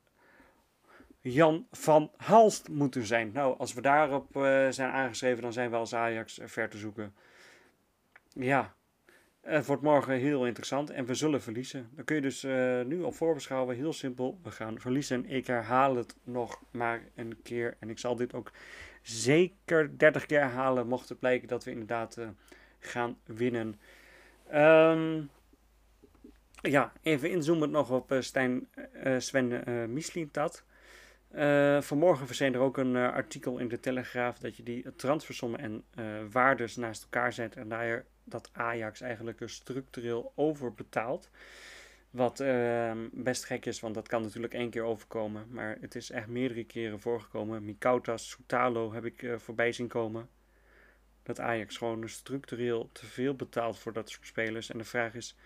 Jan 1.20 1.66
van 1.70 2.10
Halst 2.16 2.68
moeten 2.68 3.06
zijn. 3.06 3.32
Nou, 3.32 3.58
als 3.58 3.72
we 3.72 3.80
daarop 3.80 4.36
uh, 4.36 4.68
zijn 4.70 4.90
aangeschreven, 4.90 5.42
dan 5.42 5.52
zijn 5.52 5.70
we 5.70 5.76
als 5.76 5.94
Ajax 5.94 6.38
ver 6.42 6.68
te 6.68 6.78
zoeken. 6.78 7.14
Ja, 8.28 8.74
het 9.42 9.66
wordt 9.66 9.82
morgen 9.82 10.14
heel 10.14 10.46
interessant 10.46 10.90
en 10.90 11.04
we 11.04 11.14
zullen 11.14 11.42
verliezen. 11.42 11.88
Dan 11.94 12.04
kun 12.04 12.16
je 12.16 12.22
dus 12.22 12.44
uh, 12.44 12.82
nu 12.82 13.02
op 13.02 13.14
voorbeschouwen. 13.14 13.76
Heel 13.76 13.92
simpel, 13.92 14.38
we 14.42 14.50
gaan 14.50 14.80
verliezen. 14.80 15.26
Ik 15.26 15.46
herhaal 15.46 15.96
het 15.96 16.16
nog 16.24 16.62
maar 16.70 17.02
een 17.14 17.42
keer. 17.42 17.76
En 17.78 17.90
ik 17.90 17.98
zal 17.98 18.16
dit 18.16 18.34
ook 18.34 18.50
zeker 19.02 19.98
30 19.98 20.26
keer 20.26 20.40
herhalen. 20.40 20.86
Mocht 20.86 21.08
het 21.08 21.18
blijken 21.18 21.48
dat 21.48 21.64
we 21.64 21.70
inderdaad 21.70 22.16
uh, 22.16 22.28
gaan 22.78 23.18
winnen. 23.24 23.80
Um, 24.54 25.30
ja, 26.60 26.92
even 27.02 27.30
inzoomen 27.30 27.70
nog 27.70 27.90
op 27.90 28.12
uh, 28.12 28.20
Stijn, 28.20 28.68
Sven 29.18 29.62
Mislintat. 29.92 30.64
vanmorgen 31.80 32.26
verscheen 32.26 32.54
er 32.54 32.60
ook 32.60 32.76
een 32.76 32.96
artikel 32.96 33.58
in 33.58 33.68
de 33.68 33.80
Telegraaf 33.80 34.38
dat 34.38 34.56
je 34.56 34.62
die 34.62 34.94
transfersommen 34.96 35.60
en 35.60 35.84
waardes 36.30 36.76
naast 36.76 37.02
elkaar 37.02 37.32
zet 37.32 37.56
en 37.56 37.68
daar 37.68 38.04
dat 38.24 38.50
Ajax 38.52 39.00
eigenlijk 39.00 39.42
structureel 39.46 40.32
overbetaalt. 40.34 41.30
Wat 42.10 42.40
uh, 42.40 42.92
best 43.12 43.44
gek 43.44 43.66
is, 43.66 43.80
want 43.80 43.94
dat 43.94 44.08
kan 44.08 44.22
natuurlijk 44.22 44.54
één 44.54 44.70
keer 44.70 44.82
overkomen. 44.82 45.46
Maar 45.50 45.76
het 45.80 45.94
is 45.94 46.10
echt 46.10 46.26
meerdere 46.26 46.64
keren 46.64 47.00
voorgekomen. 47.00 47.64
Mikautas, 47.64 48.28
Soutalo 48.28 48.92
heb 48.92 49.04
ik 49.04 49.22
uh, 49.22 49.38
voorbij 49.38 49.72
zien 49.72 49.88
komen. 49.88 50.28
Dat 51.22 51.40
Ajax 51.40 51.76
gewoon 51.76 52.08
structureel 52.08 52.90
te 52.92 53.06
veel 53.06 53.34
betaalt 53.34 53.78
voor 53.78 53.92
dat 53.92 54.10
soort 54.10 54.26
spelers. 54.26 54.70
En 54.70 54.78
de 54.78 54.84
vraag 54.84 55.14
is, 55.14 55.36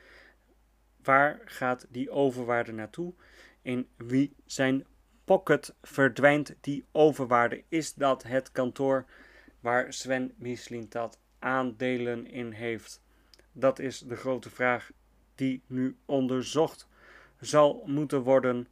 waar 1.02 1.40
gaat 1.44 1.86
die 1.88 2.10
overwaarde 2.10 2.72
naartoe? 2.72 3.14
In 3.62 3.88
wie 3.96 4.34
zijn 4.46 4.86
pocket 5.24 5.74
verdwijnt 5.82 6.54
die 6.60 6.84
overwaarde? 6.92 7.64
Is 7.68 7.94
dat 7.94 8.22
het 8.22 8.52
kantoor 8.52 9.06
waar 9.60 9.92
Sven 9.92 10.34
dat 10.88 11.18
aandelen 11.38 12.26
in 12.26 12.50
heeft? 12.50 13.02
Dat 13.52 13.78
is 13.78 13.98
de 13.98 14.16
grote 14.16 14.50
vraag 14.50 14.90
die 15.34 15.62
nu 15.66 15.96
onderzocht 16.04 16.88
zal 17.40 17.82
moeten 17.86 18.20
worden. 18.22 18.66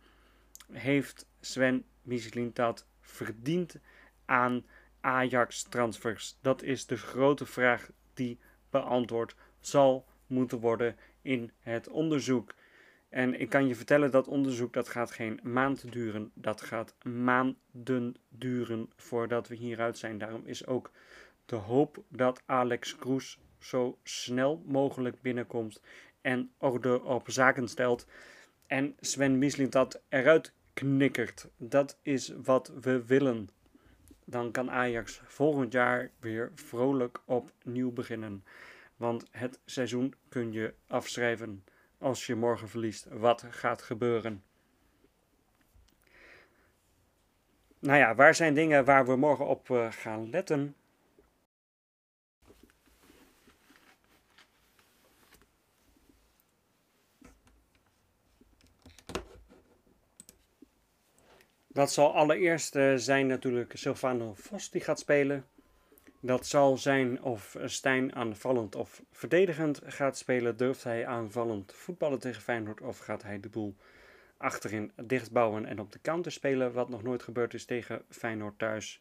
Heeft 0.72 1.28
Sven 1.40 1.84
Michelin 2.02 2.50
dat 2.54 2.86
verdiend 3.00 3.76
aan 4.24 4.64
Ajax-transfers? 5.00 6.38
Dat 6.40 6.62
is 6.62 6.86
de 6.86 6.96
grote 6.96 7.46
vraag 7.46 7.90
die 8.14 8.38
beantwoord 8.70 9.36
zal 9.60 10.06
moeten 10.26 10.58
worden 10.58 10.96
in 11.22 11.50
het 11.58 11.88
onderzoek. 11.88 12.54
En 13.08 13.40
ik 13.40 13.48
kan 13.48 13.66
je 13.66 13.74
vertellen 13.74 14.10
dat 14.10 14.28
onderzoek 14.28 14.72
dat 14.72 14.88
gaat 14.88 15.10
geen 15.10 15.40
maand 15.42 15.92
duren. 15.92 16.30
Dat 16.34 16.60
gaat 16.60 16.94
maanden 17.02 18.16
duren 18.28 18.90
voordat 18.96 19.48
we 19.48 19.54
hieruit 19.54 19.98
zijn. 19.98 20.18
Daarom 20.18 20.46
is 20.46 20.66
ook 20.66 20.90
de 21.46 21.56
hoop 21.56 22.02
dat 22.08 22.42
Alex 22.46 22.96
Kroes 22.96 23.38
zo 23.58 23.98
snel 24.02 24.62
mogelijk 24.66 25.22
binnenkomt 25.22 25.80
en 26.20 26.50
orde 26.58 27.02
op 27.02 27.30
zaken 27.30 27.68
stelt. 27.68 28.06
En 28.66 28.96
Sven 29.00 29.38
Misling 29.38 29.70
dat 29.70 30.02
eruit 30.08 30.52
knikkert. 30.72 31.48
Dat 31.56 31.98
is 32.02 32.32
wat 32.42 32.72
we 32.80 33.04
willen. 33.04 33.48
Dan 34.24 34.50
kan 34.50 34.70
Ajax 34.70 35.20
volgend 35.24 35.72
jaar 35.72 36.10
weer 36.18 36.52
vrolijk 36.54 37.20
opnieuw 37.24 37.92
beginnen. 37.92 38.44
Want 38.96 39.26
het 39.30 39.60
seizoen 39.64 40.14
kun 40.28 40.52
je 40.52 40.74
afschrijven 40.86 41.64
als 41.98 42.26
je 42.26 42.34
morgen 42.34 42.68
verliest. 42.68 43.06
Wat 43.10 43.44
gaat 43.50 43.82
gebeuren? 43.82 44.42
Nou 47.78 47.98
ja, 47.98 48.14
waar 48.14 48.34
zijn 48.34 48.54
dingen 48.54 48.84
waar 48.84 49.06
we 49.06 49.16
morgen 49.16 49.46
op 49.46 49.68
uh, 49.68 49.92
gaan 49.92 50.30
letten? 50.30 50.74
Dat 61.74 61.92
zal 61.92 62.14
allereerst 62.14 62.76
uh, 62.76 62.92
zijn 62.96 63.26
natuurlijk 63.26 63.72
Silvano 63.76 64.34
Vos 64.34 64.70
die 64.70 64.80
gaat 64.80 64.98
spelen. 64.98 65.44
Dat 66.20 66.46
zal 66.46 66.76
zijn 66.76 67.22
of 67.22 67.56
Stijn 67.64 68.14
aanvallend 68.14 68.74
of 68.74 69.02
verdedigend 69.12 69.80
gaat 69.84 70.18
spelen. 70.18 70.56
Durft 70.56 70.84
hij 70.84 71.06
aanvallend 71.06 71.72
voetballen 71.72 72.18
tegen 72.18 72.42
Feyenoord 72.42 72.80
of 72.80 72.98
gaat 72.98 73.22
hij 73.22 73.40
de 73.40 73.48
boel 73.48 73.74
achterin 74.36 74.92
dichtbouwen 75.02 75.66
en 75.66 75.80
op 75.80 75.92
de 75.92 75.98
counter 76.02 76.32
spelen? 76.32 76.72
Wat 76.72 76.88
nog 76.88 77.02
nooit 77.02 77.22
gebeurd 77.22 77.54
is 77.54 77.64
tegen 77.64 78.02
Feyenoord 78.08 78.58
thuis. 78.58 79.00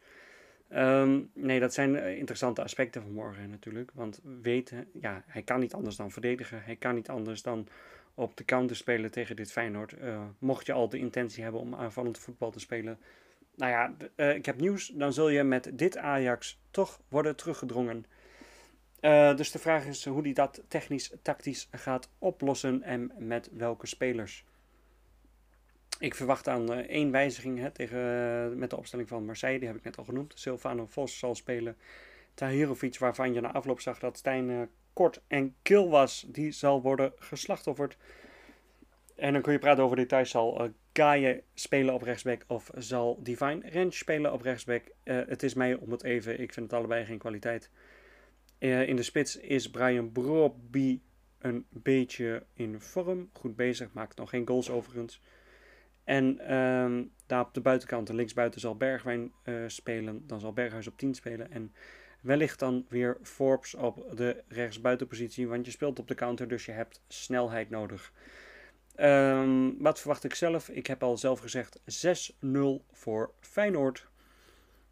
Um, 0.69 1.29
nee, 1.33 1.59
dat 1.59 1.73
zijn 1.73 1.95
eh, 1.95 2.17
interessante 2.17 2.63
aspecten 2.63 3.01
van 3.01 3.11
morgen 3.11 3.49
natuurlijk. 3.49 3.91
Want 3.93 4.19
weten, 4.41 4.87
ja, 4.93 5.23
hij 5.27 5.41
kan 5.41 5.59
niet 5.59 5.73
anders 5.73 5.95
dan 5.95 6.11
verdedigen. 6.11 6.63
Hij 6.63 6.75
kan 6.75 6.95
niet 6.95 7.09
anders 7.09 7.41
dan 7.41 7.67
op 8.15 8.37
de 8.37 8.45
counter 8.45 8.75
spelen 8.75 9.11
tegen 9.11 9.35
dit 9.35 9.51
Feyenoord. 9.51 9.93
Uh, 10.01 10.23
mocht 10.39 10.65
je 10.65 10.73
al 10.73 10.89
de 10.89 10.97
intentie 10.97 11.43
hebben 11.43 11.61
om 11.61 11.75
aanvallend 11.75 12.17
voetbal 12.17 12.51
te 12.51 12.59
spelen. 12.59 12.99
Nou 13.55 13.71
ja, 13.71 13.95
uh, 14.15 14.35
ik 14.35 14.45
heb 14.45 14.59
nieuws. 14.59 14.87
Dan 14.87 15.13
zul 15.13 15.29
je 15.29 15.43
met 15.43 15.71
dit 15.73 15.97
Ajax 15.97 16.61
toch 16.71 17.01
worden 17.07 17.35
teruggedrongen. 17.35 18.05
Uh, 19.01 19.35
dus 19.35 19.51
de 19.51 19.59
vraag 19.59 19.85
is 19.85 20.05
hoe 20.05 20.21
hij 20.21 20.33
dat 20.33 20.63
technisch, 20.67 21.13
tactisch 21.21 21.67
gaat 21.71 22.09
oplossen 22.17 22.81
en 22.81 23.11
met 23.17 23.49
welke 23.53 23.87
spelers. 23.87 24.45
Ik 25.99 26.15
verwacht 26.15 26.47
aan 26.47 26.73
één 26.73 27.11
wijziging 27.11 27.59
hè, 27.59 27.71
tegen, 27.71 28.57
met 28.57 28.69
de 28.69 28.77
opstelling 28.77 29.07
van 29.07 29.25
Marseille. 29.25 29.59
Die 29.59 29.67
heb 29.67 29.77
ik 29.77 29.83
net 29.83 29.97
al 29.97 30.03
genoemd. 30.03 30.33
Silvano 30.35 30.85
Vos 30.85 31.19
zal 31.19 31.35
spelen. 31.35 31.77
Tahirovic, 32.33 32.97
waarvan 32.97 33.33
je 33.33 33.41
na 33.41 33.51
afloop 33.51 33.81
zag 33.81 33.99
dat 33.99 34.17
Stijn 34.17 34.69
kort 34.93 35.21
en 35.27 35.55
kil 35.61 35.89
was, 35.89 36.25
die 36.27 36.51
zal 36.51 36.81
worden 36.81 37.13
geslachtofferd. 37.15 37.97
En 39.15 39.33
dan 39.33 39.41
kun 39.41 39.53
je 39.53 39.59
praten 39.59 39.83
over 39.83 39.97
details. 39.97 40.29
Zal 40.29 40.63
uh, 40.63 40.69
Gaia 40.93 41.39
spelen 41.53 41.93
op 41.93 42.01
rechtsback 42.01 42.43
of 42.47 42.71
zal 42.77 43.19
Divine 43.23 43.69
Range 43.71 43.91
spelen 43.91 44.33
op 44.33 44.41
rechtsback? 44.41 44.83
Uh, 45.03 45.21
het 45.27 45.43
is 45.43 45.53
mij 45.53 45.75
om 45.75 45.91
het 45.91 46.03
even. 46.03 46.39
Ik 46.39 46.53
vind 46.53 46.71
het 46.71 46.79
allebei 46.79 47.05
geen 47.05 47.17
kwaliteit. 47.17 47.69
Uh, 48.59 48.87
in 48.87 48.95
de 48.95 49.03
spits 49.03 49.37
is 49.37 49.69
Brian 49.69 50.11
Brobby 50.11 51.01
een 51.39 51.65
beetje 51.69 52.45
in 52.53 52.79
vorm. 52.79 53.29
Goed 53.33 53.55
bezig, 53.55 53.93
maakt 53.93 54.17
nog 54.17 54.29
geen 54.29 54.47
goals 54.47 54.69
overigens. 54.69 55.21
En 56.03 56.53
um, 56.55 57.11
daar 57.25 57.41
op 57.41 57.53
de 57.53 57.61
buitenkant, 57.61 58.09
linksbuiten, 58.09 58.59
zal 58.59 58.77
Bergwijn 58.77 59.31
spelen. 59.67 60.27
Dan 60.27 60.39
zal 60.39 60.53
Berghuis 60.53 60.87
op 60.87 60.97
10 60.97 61.13
spelen. 61.13 61.51
En 61.51 61.73
wellicht 62.23 62.59
dan 62.59 62.85
weer 62.89 63.17
Forbes 63.21 63.73
op 63.73 64.17
de 64.17 64.43
rechtsbuitenpositie. 64.47 65.47
Want 65.47 65.65
je 65.65 65.71
speelt 65.71 65.99
op 65.99 66.07
de 66.07 66.15
counter, 66.15 66.47
dus 66.47 66.65
je 66.65 66.71
hebt 66.71 67.01
snelheid 67.07 67.69
nodig. 67.69 68.13
Um, 68.99 69.81
wat 69.81 69.99
verwacht 69.99 70.23
ik 70.23 70.35
zelf? 70.35 70.69
Ik 70.69 70.87
heb 70.87 71.03
al 71.03 71.17
zelf 71.17 71.39
gezegd 71.39 71.79
6-0 71.79 72.49
voor 72.91 73.33
Feyenoord. 73.39 74.07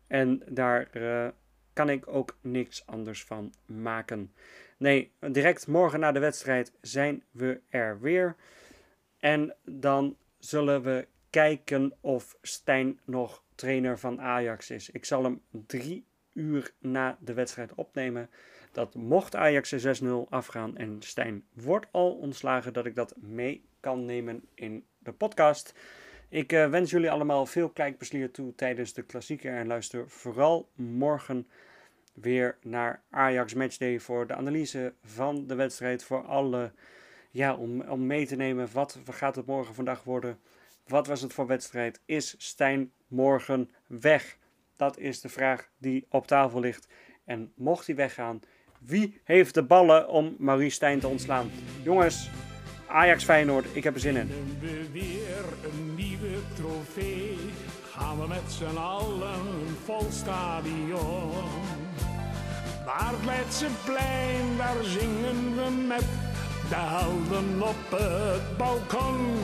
En 0.07 0.41
daar 0.49 0.89
uh, 0.93 1.27
kan 1.73 1.89
ik 1.89 2.07
ook 2.07 2.37
niks 2.41 2.85
anders 2.85 3.23
van 3.23 3.53
maken. 3.65 4.33
Nee, 4.77 5.11
direct 5.19 5.67
morgen 5.67 5.99
na 5.99 6.11
de 6.11 6.19
wedstrijd 6.19 6.73
zijn 6.81 7.23
we 7.31 7.61
er 7.69 7.99
weer. 7.99 8.35
En 9.19 9.55
dan 9.63 10.17
zullen 10.39 10.81
we 10.81 11.07
kijken 11.29 11.93
of 12.01 12.37
Stijn 12.41 12.99
nog 13.05 13.43
trainer 13.55 13.99
van 13.99 14.21
Ajax 14.21 14.69
is. 14.69 14.89
Ik 14.89 15.05
zal 15.05 15.23
hem 15.23 15.41
drie 15.49 16.05
uur 16.33 16.73
na 16.79 17.17
de 17.19 17.33
wedstrijd 17.33 17.73
opnemen. 17.75 18.29
Dat 18.71 18.95
mocht 18.95 19.35
Ajax 19.35 20.01
6-0 20.03 20.07
afgaan 20.29 20.77
en 20.77 21.01
Stijn 21.01 21.43
wordt 21.53 21.87
al 21.91 22.11
ontslagen, 22.11 22.73
dat 22.73 22.85
ik 22.85 22.95
dat 22.95 23.15
mee 23.17 23.65
kan 23.79 24.05
nemen 24.05 24.43
in 24.53 24.85
de 24.99 25.11
podcast. 25.11 25.73
Ik 26.29 26.51
uh, 26.51 26.69
wens 26.69 26.91
jullie 26.91 27.11
allemaal 27.11 27.45
veel 27.45 27.69
kijkplezier 27.69 28.31
toe 28.31 28.55
tijdens 28.55 28.93
de 28.93 29.01
klassieker 29.01 29.53
en 29.53 29.67
luister 29.67 30.09
vooral 30.09 30.69
morgen 30.75 31.47
weer 32.13 32.57
naar 32.61 33.01
Ajax 33.09 33.53
Matchday 33.53 33.99
voor 33.99 34.27
de 34.27 34.35
analyse 34.35 34.93
van 35.03 35.47
de 35.47 35.55
wedstrijd. 35.55 36.03
Voor 36.03 36.25
alle, 36.25 36.71
ja, 37.31 37.55
om, 37.55 37.81
om 37.81 38.05
mee 38.05 38.25
te 38.25 38.35
nemen 38.35 38.69
wat 38.73 38.99
gaat 39.09 39.35
het 39.35 39.45
morgen 39.45 39.75
vandaag 39.75 40.03
worden. 40.03 40.39
Wat 40.87 41.07
was 41.07 41.21
het 41.21 41.33
voor 41.33 41.47
wedstrijd? 41.47 42.01
Is 42.05 42.35
Stijn 42.37 42.91
morgen 43.07 43.69
weg? 43.87 44.37
Dat 44.81 44.97
is 44.97 45.21
de 45.21 45.29
vraag 45.29 45.69
die 45.77 46.05
op 46.09 46.27
tafel 46.27 46.59
ligt. 46.59 46.87
En 47.25 47.51
mocht 47.55 47.85
hij 47.85 47.95
weggaan, 47.95 48.39
wie 48.79 49.21
heeft 49.23 49.53
de 49.53 49.63
ballen 49.63 50.07
om 50.07 50.35
Maurice 50.37 50.75
Stijn 50.75 50.99
te 50.99 51.07
ontslaan? 51.07 51.51
Jongens, 51.83 52.29
Ajax 52.87 53.23
Feyenoord, 53.23 53.65
ik 53.73 53.83
heb 53.83 53.93
er 53.93 53.99
zin 53.99 54.15
in. 54.15 54.27
we 54.59 54.91
weer 54.91 55.45
een 55.71 55.95
nieuwe 55.95 56.37
trofee. 56.53 57.37
Gaan 57.91 58.19
we 58.19 58.27
met 58.27 58.51
z'n 58.51 58.77
allen 58.77 59.67
vol 59.83 60.07
stadion. 60.11 61.31
Waar 62.85 63.13
het 63.23 63.85
plein, 63.85 64.57
daar 64.57 64.83
zingen 64.83 65.55
we 65.55 65.85
met 65.87 66.07
de 66.69 66.75
helden 66.75 67.61
op 67.61 67.99
het 67.99 68.57
balkon. 68.57 69.35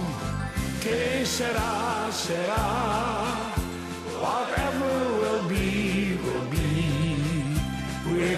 Que 0.80 1.22
sera, 1.24 2.12
sera, 2.12 3.34
whatever 4.20 5.07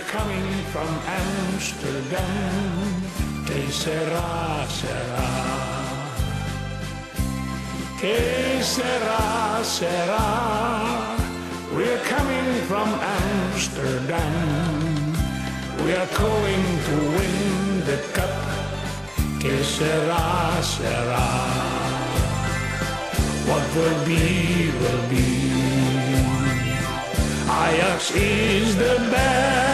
coming 0.09 0.49
from 0.73 0.89
Amsterdam. 1.05 2.81
Que 3.45 3.61
sera, 3.71 4.65
sera. 4.67 5.29
Que 7.99 8.63
sera, 8.63 9.63
sera. 9.63 10.27
We're 11.75 12.03
coming 12.13 12.49
from 12.69 12.89
Amsterdam. 13.21 14.33
We 15.85 15.93
are 15.93 16.11
going 16.25 16.67
to 16.87 16.95
win 17.15 17.85
the 17.89 17.99
cup. 18.17 18.35
Que 19.39 19.63
sera, 19.63 20.25
sera. 20.63 21.27
What 23.49 23.65
will 23.75 23.99
be, 24.05 24.71
will 24.81 25.05
be. 25.13 25.29
Ajax 27.61 28.11
is 28.15 28.75
the 28.75 28.95
best. 29.11 29.68